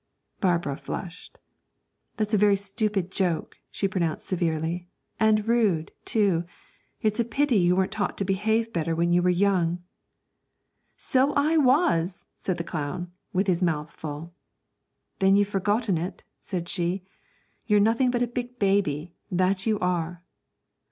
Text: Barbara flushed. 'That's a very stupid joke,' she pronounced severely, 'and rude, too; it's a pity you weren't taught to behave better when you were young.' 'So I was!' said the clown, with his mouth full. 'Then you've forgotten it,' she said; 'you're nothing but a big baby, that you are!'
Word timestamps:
Barbara 0.39 0.77
flushed. 0.77 1.37
'That's 2.17 2.33
a 2.33 2.37
very 2.39 2.55
stupid 2.55 3.11
joke,' 3.11 3.57
she 3.69 3.87
pronounced 3.87 4.25
severely, 4.25 4.87
'and 5.19 5.47
rude, 5.47 5.91
too; 6.05 6.43
it's 7.03 7.19
a 7.19 7.23
pity 7.23 7.57
you 7.57 7.75
weren't 7.75 7.91
taught 7.91 8.17
to 8.17 8.25
behave 8.25 8.73
better 8.73 8.95
when 8.95 9.13
you 9.13 9.21
were 9.21 9.29
young.' 9.29 9.83
'So 10.97 11.33
I 11.33 11.57
was!' 11.57 12.25
said 12.35 12.57
the 12.57 12.63
clown, 12.63 13.11
with 13.31 13.45
his 13.45 13.61
mouth 13.61 13.91
full. 13.91 14.33
'Then 15.19 15.35
you've 15.35 15.47
forgotten 15.49 15.99
it,' 15.99 16.23
she 16.43 16.65
said; 16.65 17.01
'you're 17.67 17.79
nothing 17.79 18.09
but 18.09 18.23
a 18.23 18.27
big 18.27 18.57
baby, 18.57 19.13
that 19.29 19.67
you 19.67 19.77
are!' 19.77 20.23